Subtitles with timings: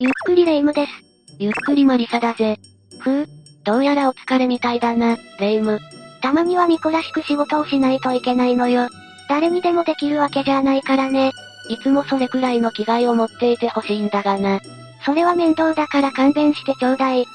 [0.00, 0.92] ゆっくりレ夢ムです。
[1.40, 2.60] ゆっくりマリサだぜ。
[3.00, 3.26] ふう、
[3.64, 5.80] どうやらお疲れみたいだな、レ夢ム。
[6.22, 8.88] たまにはミコらしく仕事をしないといけないのよ。
[9.28, 11.32] 誰にでもできるわけじゃないからね。
[11.68, 14.60] いつもそれくらいの気概を持っていてほしいんだがな。
[15.04, 17.26] それは面倒だから勘弁してちょうだい。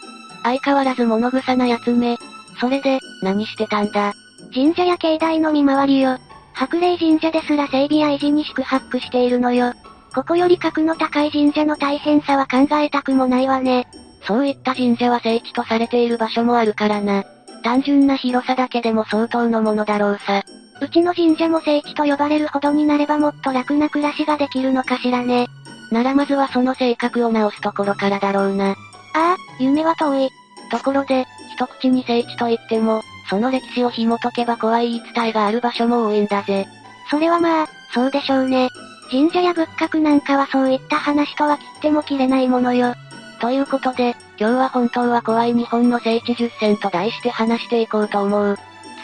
[0.44, 2.18] 相変わらず物臭なやつめ。
[2.62, 4.14] それで、何してたんだ？
[4.54, 6.18] 神社や境内の見回りよ。
[6.54, 9.74] 白霊神社ですら整備や維持に宿泊しているのよ。
[10.14, 13.88] ここより格の高い神社の大変さは考えたくもないわね。
[14.22, 17.24] そういった神社は聖地とされている場所もあるからな。
[17.64, 20.44] 単純な広さだけでも相当のものだろうさ。
[20.82, 25.48] うちの神社も聖地と呼ばれるほどになればもっと楽な暮らしができるのかしらね。
[25.92, 28.72] ならまずはその性格を直すところからだろうな。
[28.72, 28.76] あ
[29.16, 30.30] あ、夢は遠い。
[30.70, 36.68] ところで、一口に聖地と言っても、その歴史を紐解けば怖い言い伝えがある場所も多いんだぜ。
[37.10, 38.70] それはまあ、そうでしょうね。
[39.14, 42.96] 神社や仏閣なんかはそういった話とは切っても切れないものよ。
[43.40, 48.58] ということで、今日は本当は怖い日本の聖地10選と題して話していこうと思う。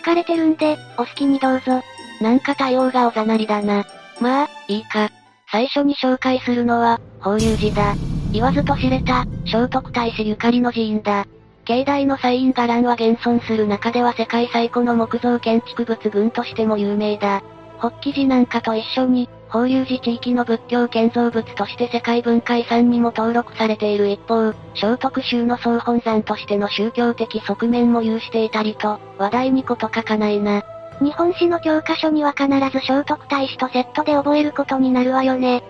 [0.03, 1.83] 疲れてるんで、お好きにどうぞ。
[2.21, 3.85] なんか対応がおざなりだな。
[4.19, 5.11] まあ、いいか。
[5.51, 7.95] 最初に紹介するのは、法隆寺だ。
[8.31, 11.27] 言わずと知れた、聖徳太子ゆかりの寺院だ。
[11.65, 17.43] 境内のサイン伽藍は現存する中では世界最古の木造建築物群としても有名だ。
[17.77, 30.63] 北紀寺なんかと一緒に、法隆寺地域の仏教建造物として世界文化遺産にも登録されている一方、聖徳宗の総本山としての宗教的側面も有していたりと、話題にこと書かないな。
[31.01, 35.63] 日本史の教科書には必ず聖徳太子とセットで覚えることになるわよね。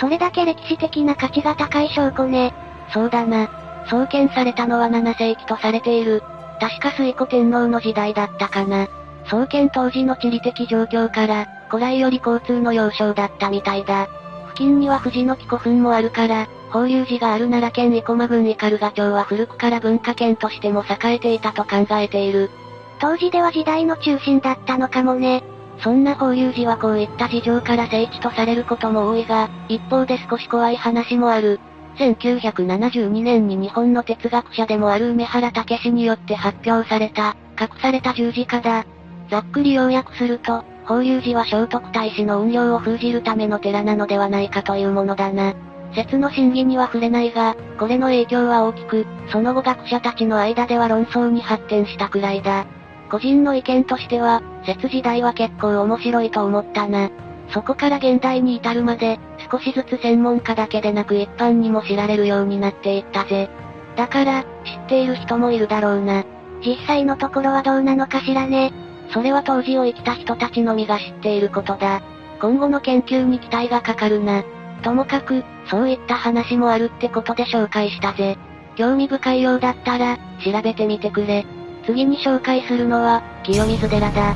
[0.00, 2.54] それだけ歴史的な価値が高い証拠ね。
[2.94, 3.50] そうだな。
[3.90, 6.22] 創建されたのは7世紀とされている。
[6.58, 8.88] 確か水古天皇の時代だったかな。
[9.28, 14.08] 創建当時の地理的状況から、古来より交通の要衝だったみたいだ。
[14.48, 22.50] 付近には富士の木古墳もあるから、法隆寺がある奈良県生駒郡斑鳩町は古くから文化圏としても栄えていたと考えている。
[22.98, 25.42] 当時では時代の中心だったのかもね。
[25.80, 31.60] そんな法隆寺はこういった事情から聖地とされることも多いが、一方で少し怖い話もある。
[31.98, 38.86] 1972年に日本の哲学者でもある梅原武史によって発表された、隠された十字架だ。
[39.30, 45.54] ざっくり要約すると、法隆寺は聖徳太子の運用を封じるための寺なのではないかというものだな。
[45.94, 52.66] 説の真偽には触れないが、これの影響は大きく、その後学者たちの間では論争に発展したくらいだ。
[53.10, 57.10] 個人の意見としては、説時代は結構面白いと思ったな。
[57.50, 59.18] そこから現代に至るまで、
[59.50, 63.48] 少しずつ専門家だけでなく一般にも知られるようになっていったぜ。
[63.96, 64.46] だから、知っ
[64.88, 66.24] ている人もいるだろうな。
[66.64, 68.72] 実際のところはどうなのかしらね。
[69.16, 72.02] それは当時を生きた人たちのみが知っていることだ。
[72.38, 74.44] 今後の研究に期待がかかるな。
[74.82, 78.36] ともかく、そういった話もあるってことで紹介したぜ。
[78.76, 81.46] 興味深いようだったら、調べてみてくれ。
[81.86, 84.34] 次に紹介するのは、清水寺だ。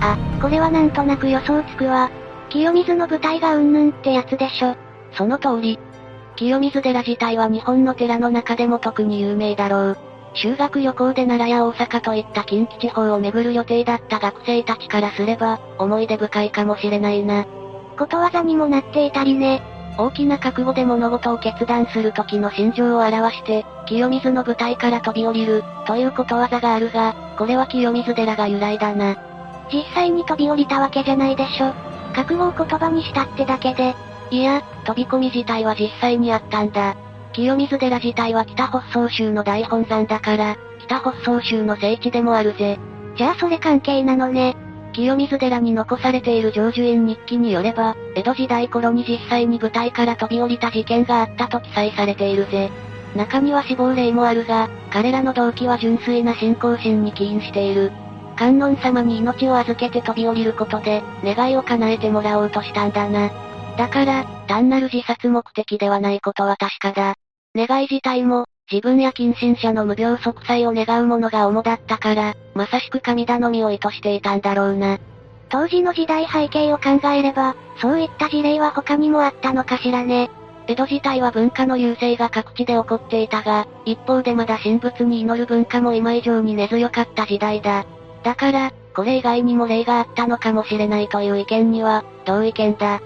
[0.00, 2.08] あ、これはなんとなく予想つくわ。
[2.50, 4.76] 清水の舞台がうんぬんってやつでしょ。
[5.10, 5.80] その通り。
[6.36, 9.98] 清水寺自体は日本の寺の中でも特に有名だろう。
[10.34, 17.46] 修学旅行で奈良や大阪といった近畿地方を巡る予定だった学生たちからすれば、思い出深いかもしれないな。
[17.98, 19.62] ことわざにもなっていたりね。
[19.98, 29.16] 大きな覚悟で物事を決断する時の心情を表して、清水の舞台から飛び降りる、ということわざがあるが、これは清水寺が由来だな。
[29.72, 31.72] 実際に飛び降りたわけじゃないでしょ。
[32.14, 33.94] 覚悟を言葉にしたってだけで。
[34.30, 36.94] いや、飛び込み自体は実際にあったんだ。
[37.32, 42.78] 清水寺自体は北北総州の大本山だから、北北総州の聖地でもあるぜ。
[43.16, 44.56] じゃあそれ関係なのね。
[44.92, 52.70] 清水寺に残されている成就院日記によれば、江戸時代頃に実際に舞台から飛び降りた事件があったと記載されているぜ。
[53.14, 57.92] 中には死亡例もあるが、彼らの動機は純粋な信仰心に起因している。
[58.36, 63.30] 観音様に命を預けて飛び降りることで、願いを叶えてもらおうとしたんだな。
[63.76, 67.14] だから、単なる自殺目的ではないことは確かだ。
[67.54, 74.98] 願い自体も、自分や近親者の無病息災を願うものが主だったから、まさしく神頼みを意図していたんだろうな。
[75.48, 80.30] 当時の時代背景を考えれば、そういった事例は他にもあったのかしらね。
[80.68, 87.84] 江戸自体は文化の優勢が各地で起こっていたが、一方でまだ神仏に祈る文化も今以上に根強かった時代だ。
[88.22, 93.00] だから、これ以外にも例があったのかもしれないという意見には、同意見だ。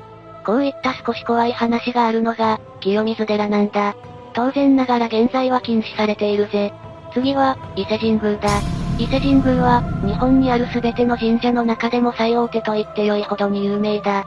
[0.44, 3.96] こういった少し怖い話があるのが、清水寺なんだ。
[4.34, 6.72] 当然ながら現在は禁止されているぜ。
[7.12, 8.62] 次は、伊勢神宮だ。
[8.98, 14.26] 伊勢神宮は、日本にある全ての神社の中でも最大手と言って良いほどに有名だ。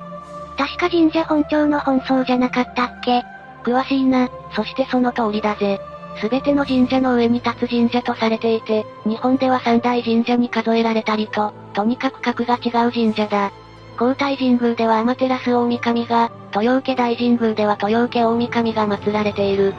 [0.58, 3.24] 確か神社本庁の本葬じゃなかったっけ？
[3.64, 5.80] 詳しいな、そしてその通りだぜ。
[6.20, 13.52] すべての神社の上に立つ神社とされていて、日本では三大神社に数えられたりと、とにかく格が違う神社だ。
[13.98, 19.74] 皇太神宮では天照大神が、豊受大神宮では豊受大神が祀られている。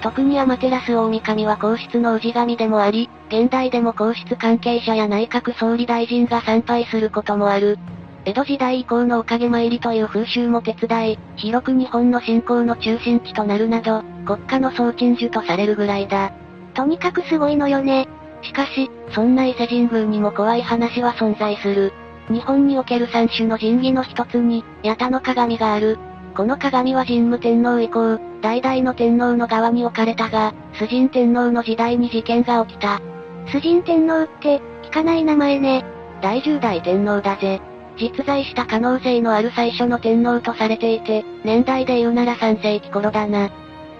[0.00, 7.78] 特に天照大神は皇室の氏神でもあり、現代でも皇室関係者や内閣総理大臣が参拝することもある。
[8.24, 16.32] 江戸時代以降のおかげ参りという風習も手伝い、広く日本の信仰の中心地となるなど、国家の総鎮守とされるぐらいだ。
[16.74, 18.08] とにかくすごいのよね。
[18.42, 21.92] しかし、そんな伊勢神宮にも怖い話は存在する。
[22.30, 25.98] 日本における三種の神器の一つに、八田の鏡がある。
[26.34, 33.00] この鏡は神武天皇以降、代々の天皇の側に置かれたが、崇神天皇の時代に事件が起きた。
[33.46, 35.84] 崇神天皇って、聞かない名前ね。
[36.22, 37.60] 第十代天皇だぜ。
[37.98, 43.50] 実在した可能性のある最初の天皇とされていて、年代で言うなら3世紀頃だな。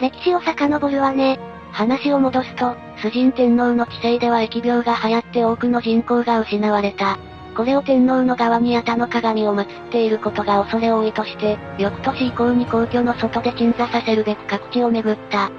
[0.01, 1.41] 歴史を遡るわね。
[1.73, 7.19] 話を戻すと、崇神天皇の治世では疫病が流行って多くの人口が失われた。
[7.59, 15.51] これを天皇の側に八田の鏡を祀っていることが恐れ多いとして、翌年以降に皇居の外で鎮座させるべく各地を巡った。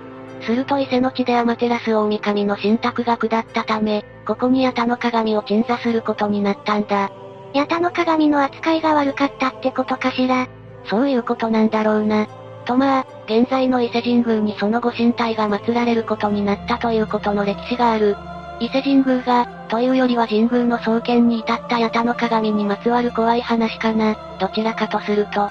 [0.41, 7.11] すると伊勢の地で天照大神の神託が下ったため、ここに八田の鏡を鎮座することになったんだ。
[7.53, 10.47] 八田の鏡の扱いが悪かったってことかしら？
[10.85, 12.27] そういうことなんだろうな。
[12.63, 18.15] とまあ、現在の伊勢神宮にそのご神体が祀られることになったということの歴史がある。
[18.59, 25.49] 伊勢神宮が、というよりは神宮の創建に至った八田の鏡にまつわる怖い話かな、どちらかとすると。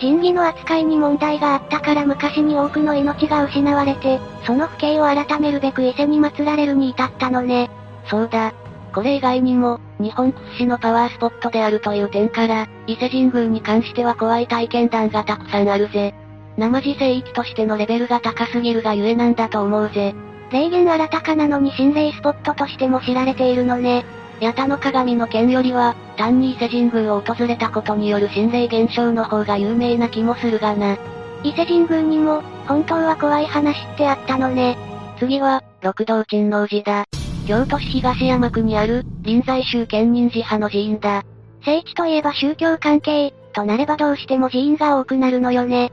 [0.00, 7.70] 神器の扱いに問題があったから昔に多くの命が失われて、その不景を改めるべく伊勢に祀られるに至ったのね。
[8.08, 8.52] そうだ。
[8.94, 16.14] これ以外にも、日本屈指のパワースポットであるという点から、伊勢神宮に関しては怖い体験談がたくさんあるぜ。
[16.56, 20.14] 生地聖域としてのレベルが高すぎるがゆえなんだと思うぜ。
[20.50, 24.04] 霊言新たかなのに心霊スポットとしても知られているのね。
[24.40, 30.98] 八田の鏡の件よりは、単に伊勢神宮を訪れたことによる心霊現象の方が有名な気もするがな。
[31.42, 34.76] 伊勢神宮にも、本当は怖い話ってあったのね。
[35.18, 37.04] 次は、六道珍王寺だ。
[37.46, 41.24] 京都市東山区にある、臨済宗建仁寺派の寺院だ。
[41.64, 45.92] 聖地といえば宗教関係、となればどうしても寺院が多くなるのよね。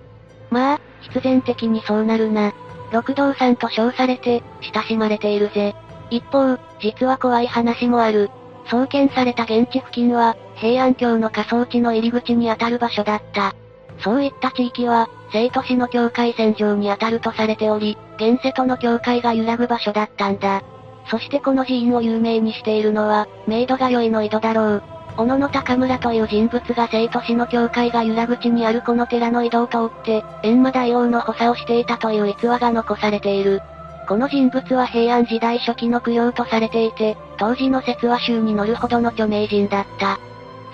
[0.50, 2.54] まあ、必然的にそうなるな。
[2.94, 5.76] 六道さんと称されて、親しまれているぜ。
[6.12, 8.30] 一方、実は怖い話もある。
[8.70, 13.56] 創建された現地付近は、平安京の仮想地の入り口にあたる場所だった。
[14.04, 20.62] そういった地域は、生都市の境界線上にあたるとされており、現世との境界が揺らぐ場所だったんだ。
[21.10, 24.84] そしてこの寺院を有名にしているのは、メイドが良いの井戸だろう。
[25.16, 33.62] 小野の高村という人物が生都市の境界が揺ら口にあるこの寺の井戸を通って、閻魔大王の補佐をしていたという逸話が残されている。
[34.08, 40.20] この人物は平安時代初期の供養とされていて、当時の説話集に乗るほどの著名人だった。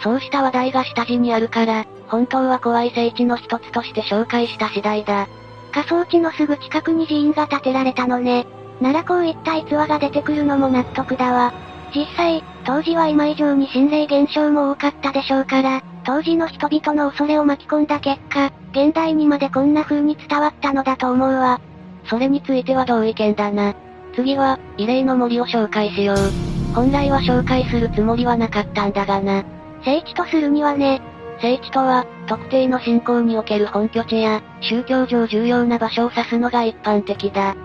[0.01, 5.27] そうした話題が下地にあるから、本当は怖い聖地の一つとして紹介した次第だ。
[5.73, 8.47] 仮想地のすぐ近くに寺院が建てられたのね。
[8.81, 11.53] ならこういった逸話が出てくるのも納得だわ。
[11.93, 21.59] 実際、当時は今以上に心霊現象も多かったでしょうから、当時の人々の恐れを巻き込んだ結果、現代にまでこんな風に伝わったのだと思うわ。
[22.05, 23.75] それについては同意見だな。
[24.15, 26.17] 次は、異例の森を紹介しよう。
[26.73, 29.43] 本来は紹介するつもりはなかったんだがな。
[29.83, 31.01] 聖地とするにはね。
[31.41, 37.55] 聖地とは、特定の信仰における本拠地や、宗教上重要な場所を指すのが一般的だ。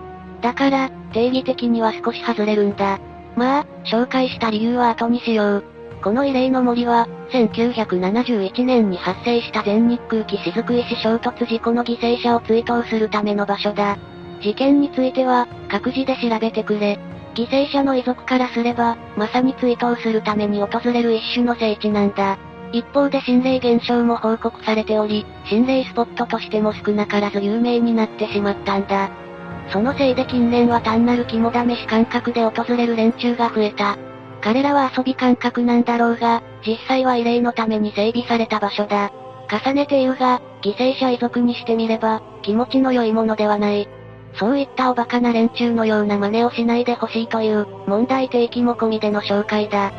[0.41, 2.99] だから、定義的には少し外れるんだ。
[3.35, 5.63] まあ、紹介した理由は後にしよう。
[6.03, 13.97] この異例の森は、1971年に発生した全日空機雫石衝突事故の犠牲者を追悼するための場所だ。
[14.41, 16.99] 事件については、各自で調べてくれ。
[17.33, 22.37] 犠牲者の遺族からすれば、まさに追悼するために訪れる一種の聖地なんだ。
[22.71, 29.09] 一方で心霊現象も報告されており、心霊スポットとしても少なからず有名になってしまったんだ。
[29.69, 33.97] そのせいで近年は単なる肝試し感覚で訪れる連中が増えた。
[34.41, 39.11] 彼らは遊び感覚なんだろうが、実際は慰霊のために整備された場所だ。
[39.49, 43.87] 重ねて言うが、犠牲者遺族にしてみれば、気持ちの良いものではない。
[44.35, 49.91] そういったおバカな連中のような真似をしないでほしいという、問題提起も込みでの紹介だ。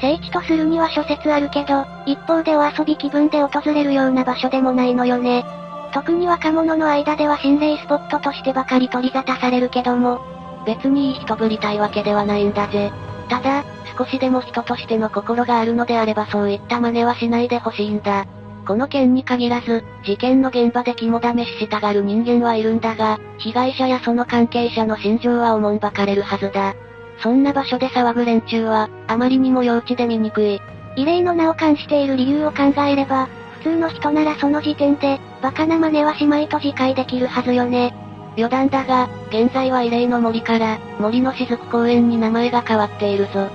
[0.00, 5.44] 聖地とするには諸説あるけど、一方でお遊び気分で訪れるような場所でもないのよね。
[5.92, 10.20] 特に若者の間では心霊スポットとしてばかり取り沙汰されるけども、
[10.64, 12.92] 別にいい人ぶりたいわけではないんだぜ。
[13.28, 13.64] ただ、
[13.96, 18.24] 少しでも人としての心があるのであればそういった真似はしないでほしいんだ。
[18.66, 26.74] この件に限らず、事件の現場で肝試ししたがる人間はいるんだが、被害者やその関係者の心情はおもんばかれるはずだ。
[27.22, 30.60] そんな場所で騒ぐ連中は、あまりにも幼稚で醜い。
[30.96, 33.28] 異例の名を冠している理由を考えれば、
[33.62, 37.94] 通の人ならその時点で、バカな真似はしまいと自戒できるはずよね。
[38.36, 43.48] 余談だが、現在は異例の森から、森の雫公園に名前が変わっているぞ。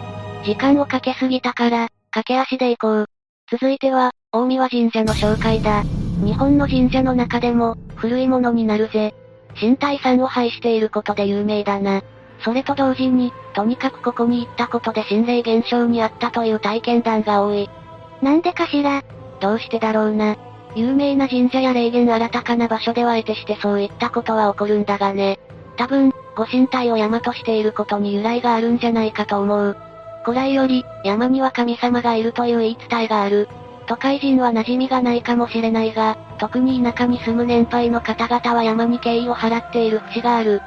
[0.44, 3.06] 時間をかけすぎたから、駆け足で行こう。
[3.50, 5.84] 続いては、大宮神社の紹介だ。
[6.24, 9.16] 日本の神社の中でも、古いものになるぜ。
[9.60, 12.02] 身体さんを拝していることで有名だな。
[12.40, 17.68] それと同時に、とにかくここに行ったことで心霊現象にあったという体験談が多い。
[18.22, 19.02] なんでかしら？
[19.40, 20.36] どうしてだろうな。
[20.76, 25.40] 有名な神社や霊言新たかな場所では得てしてそういったことは起こるんだがね。
[25.78, 29.78] 多分、ご神体を山としていることに由来があるんじゃないかと思う。
[30.24, 33.48] 古来より、山には神様がいるという言い伝えがある。
[33.88, 40.62] 都会人は馴染みがないかもしれないが、特に田舎に住む年配の方々は山に敬意を払っている節がある。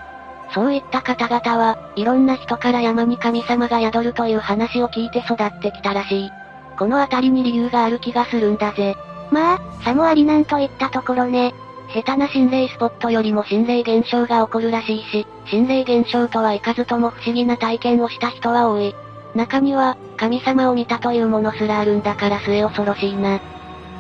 [0.53, 6.31] そういった方々は、いろんな人から山に神様が宿るという話を聞いて育ってきたらしい。
[6.81, 8.97] この辺りに理由がある気がするんだぜ。
[9.31, 11.53] まあ、さもありなんといったところね。
[11.93, 18.95] 下手な心霊スポットよりも心霊現象が起こるらしいし、心霊現象とはいかずとも不思議な体験をした人は多い。
[19.35, 23.41] 中には、神様を見たというものすらあるんだから末恐ろしいな。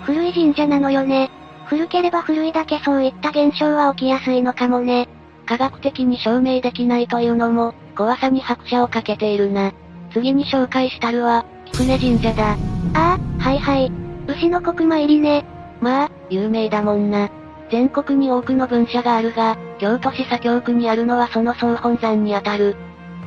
[0.04, 1.30] 古い神社なのよね。
[1.66, 5.06] 古ければ古いだけそういった現象は起きやすいのかもね。
[5.44, 9.72] 科学的に証明できないというのも、怖さに拍車をかけているな。
[10.14, 12.56] 次に紹介したるは、菊根神社だ。
[12.94, 13.92] ああ、はいはい。
[14.26, 15.44] 牛の国参りね。
[15.80, 17.30] まあ、有名だもんな。
[17.70, 22.76] 全国に多くの分社があるが、京都市左京区にあるのはその総本山にあたる。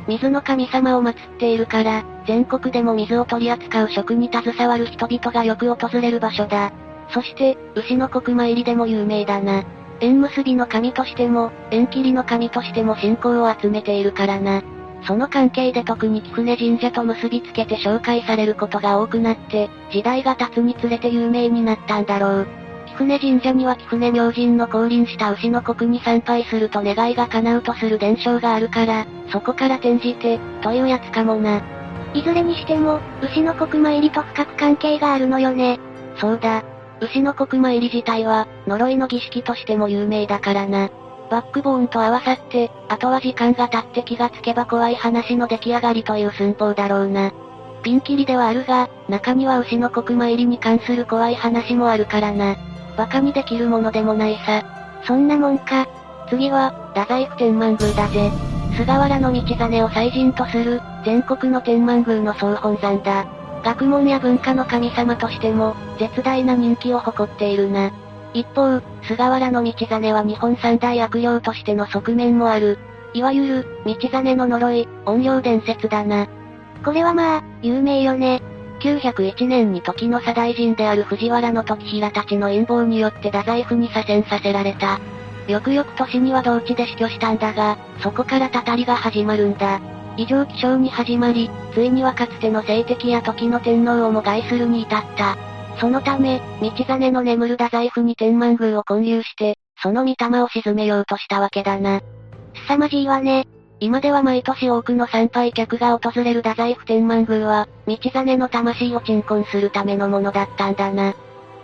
[0.07, 6.71] 水の神様を祀っているから、全国でも水を取り扱う職に携わる人々がよく訪れる場所だ。
[7.09, 9.63] そして、牛の国参りでも有名だな。
[10.01, 14.61] 縁結びの神としても、縁切りの神としても信仰を集めているからな。
[15.05, 22.47] その関係で特に貴船神社と結びつけて紹介されることが多くなって、時代が経つにつれて有名になったんだろう。
[22.87, 31.61] 貴船神社には貴船明神の降臨した牛の国に参拝すると願いが叶うとする伝承があるから、そこから転じて、というやつかもな。
[32.13, 35.79] いずれにしても、牛の国参りと深く関係があるのよね。
[36.17, 36.63] そうだ。
[37.01, 40.89] 牛の国参り自体は、呪いの儀式としても有名だからな。
[41.33, 47.31] バックボーンと合わさって、あとは時間が経って気がつけば怖い話の出来上がりという寸法だろうな。
[47.81, 52.55] ピンキリではあるが、中には牛の国参りに関する怖い話もあるからな。
[52.93, 54.63] 馬鹿にできるものでもないさ。
[55.05, 55.87] そんなもんか。
[56.29, 58.29] 次は、太宰府天満宮だぜ。
[58.77, 63.25] 菅原道真を祭神とする、全国の天満宮の総本山だ。
[63.63, 67.91] 学問や文化の神様としても、絶大な人気を誇っているな。
[68.33, 72.79] 一方、菅原道真は日本三大悪霊としての側面もある。
[73.13, 76.27] いわゆる、道真の呪い、怨霊伝説だな。
[76.83, 78.41] これはまあ、有名よね。
[78.79, 84.99] 901年に時の左大臣である藤原の時平たちの陰謀によって太宰府に左遷させられた。
[85.47, 89.79] よくよく年には同地で死去したんだが、そこからたたりが始まるんだ。
[90.17, 95.52] 異常気象に始まり、ついにはかつての政敵や時の天皇をも害するに至った。
[95.77, 102.01] そのため、道真の眠る太宰府に天満宮を建立して、その御霊を鎮めようとしたわけだな。
[102.67, 103.47] 凄まじいわね。
[103.79, 111.15] 今では毎年多くの参拝客が訪れる太宰府天満宮は、道真の魂を鎮魂するためのものだったんだな。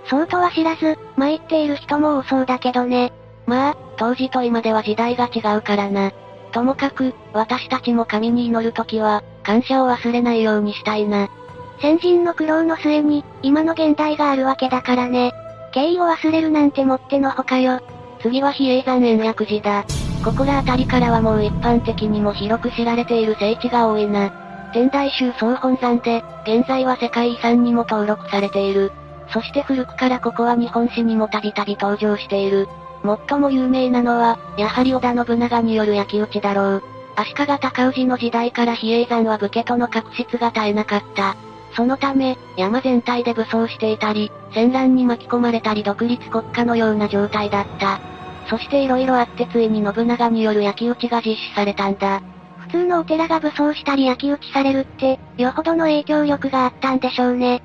[0.05, 3.13] そうとは知らず、参っている人も多そうだけどね。
[3.45, 6.11] まあ、当時と今では時代が違うからな。
[6.51, 11.29] ともかく、私たちも神に祈るときは、感謝を忘れないようにしたいな。
[11.81, 15.31] 先人の苦労の末に、今の現代があるわけだからね。
[15.71, 17.79] 敬意を忘れるなんてもってのほかよ。
[18.21, 19.85] 次は比叡山延暦寺だ。
[20.23, 24.31] ここら辺りからはもう一般的にも広く知られている聖地が多いな。
[24.73, 28.91] 天台宗総本山で、現在は世界遺産にも登録されている。
[29.31, 32.67] そして古くからここは日本史にもたびたび登場している。
[33.29, 36.83] 最も有名なのは、やはり織田信長による焼き討ちだろう。
[37.15, 41.37] 足利尊氏の時代から比叡山は武家との確執が絶えなかった。
[41.73, 47.99] そのため、山全体で武装していたり、戦乱に巻き込まれたり独立国家のような状態だった。
[48.49, 52.21] そして色々あってついに信長による焼き討ちが実施されたんだ。
[52.57, 57.61] 普通のお寺が武装したり焼き討ちされるって、よほどの影響力があったんでしょうね。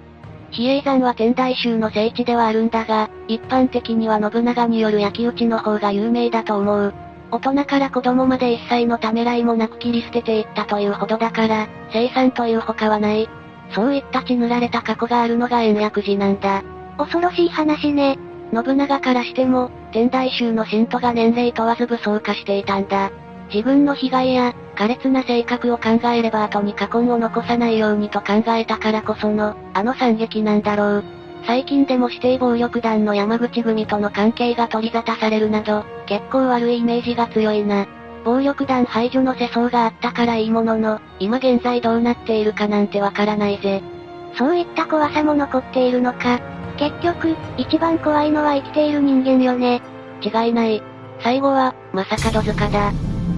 [0.51, 6.95] 比叡山は天台宗の聖地ではあるんだが、一般的には信長による焼き討ちの方が有名だと思う。
[7.31, 13.29] 大人から子供まで一切のためらいもなく切り捨てていったというほどだから、生産という他はない。
[13.71, 16.63] そういった血塗られた過去があるのが延暦寺なんだ。
[16.99, 18.19] 恐ろしい話ね。
[18.53, 23.11] 信長からしても、天台宗の信徒が年齢問わず武装化していたんだ。
[23.53, 31.05] 自分の被害や、苛烈な性格を考えれば後に過根を残さないようにと考えたからこその、あの惨劇なんだろう。
[31.47, 37.87] 最近でも指定暴力団の山口組との関係が取り沙汰されるなど、結構悪いイメージが強いな。
[38.25, 43.83] 暴力団排除の世相があったからいいものの、今現在どうなっているかなんてわからないぜ。
[44.37, 46.41] そういった怖さも残っているのか。
[46.77, 49.81] 結局、一番怖いのは生きている人間よね。
[50.23, 50.83] 違いない。
[51.21, 52.93] 最後は、正門塚だ。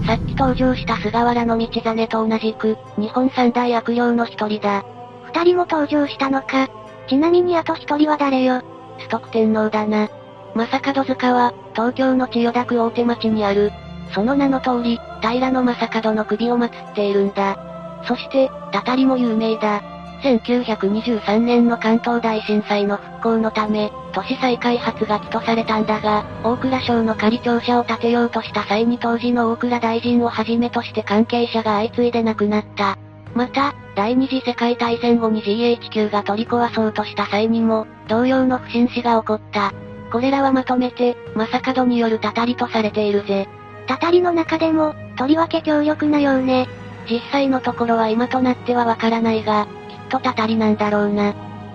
[0.05, 4.83] さっき登場した菅原道真と同じく、日本三大悪霊の一人だ。
[5.25, 6.69] 二人も登場したのか。
[7.07, 8.61] ちなみにあと一人は誰よ。
[8.99, 10.09] ストック天皇だな。
[10.55, 13.71] 正門塚は、東京の千代田区大手町にある。
[14.13, 17.57] その名の通り、平野正門の首を祀っているんだ。
[18.07, 19.81] そして、たたりも有名だ。
[20.23, 32.97] 1923年の関東大震災の復興のため、都市再開発が起とされたんだが、大蔵省の仮庁舎を建てようとした際に当時の大蔵大臣をはじめとして関係者が相次いで亡くなった。
[33.35, 39.71] また、第二次世界大戦後に GHQ が取り壊そうとした際にも、同様の不審死が起こった。
[40.11, 43.47] これらはまとめて、正門によるたたりとされているぜ。
[43.87, 46.67] たたりの中でも、とりわけ強力なようね。
[47.09, 51.33] 実際のところは今となってはわからないが、きっとたたりなんだろうな。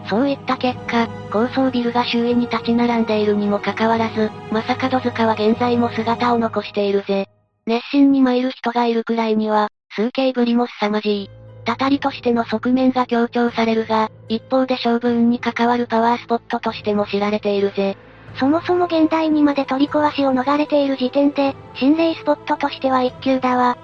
[0.09, 7.27] そういった結果、高層ビルが周囲に立ち並んでいるにもかかわらず、正門塚は現在も姿を残しているぜ。
[7.67, 11.31] 熱心に参る人がいるくらいには、数形ぶりも凄まじい。
[11.65, 17.97] たたりとしての側面が強調されるが、一方で勝負運に関わるパワースポットとしても知られているぜ。
[18.37, 23.77] そもそも現代にまで取り壊しを逃れている時点で、心霊スポットとしては一級だわ。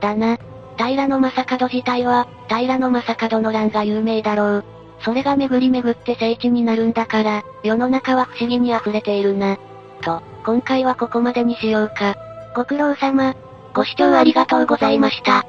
[0.00, 0.38] だな。
[0.76, 4.64] 平野正門自体は、平野正門の乱が有名だろう。
[5.00, 9.56] それが巡り巡って聖地になるんだから、世の中は不思議に溢れているな。
[10.02, 12.16] と、今回はここまでにしようか。
[12.54, 13.34] ご苦労様。
[13.74, 15.46] ご視聴ありがとうございました。